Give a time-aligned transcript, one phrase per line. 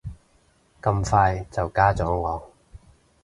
[0.81, 2.51] 咁快就加咗我